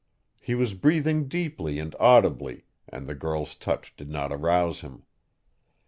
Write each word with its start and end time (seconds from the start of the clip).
He 0.39 0.55
was 0.55 0.73
breathing 0.73 1.27
deeply 1.27 1.77
and 1.77 1.95
audibly, 1.99 2.65
and 2.89 3.05
the 3.05 3.13
girl's 3.13 3.53
touch 3.53 3.95
did 3.95 4.09
not 4.09 4.31
arouse 4.33 4.79
him. 4.81 5.03